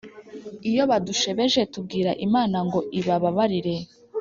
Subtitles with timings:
[0.69, 3.75] iyo badushebeje tubwira imana ngo ibaba barire.